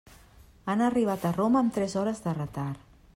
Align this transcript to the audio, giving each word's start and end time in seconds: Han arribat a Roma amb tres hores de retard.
Han 0.73 0.81
arribat 0.85 1.27
a 1.29 1.33
Roma 1.37 1.63
amb 1.65 1.77
tres 1.77 1.95
hores 2.01 2.25
de 2.25 2.37
retard. 2.41 2.89